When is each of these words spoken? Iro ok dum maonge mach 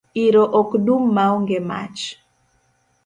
Iro 0.25 0.43
ok 0.59 0.69
dum 0.85 1.03
maonge 1.15 1.57
mach 1.69 2.01